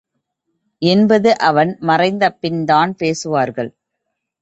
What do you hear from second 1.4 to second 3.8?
அவன் மறைந்தபின்தான் பேசுவார்கள்.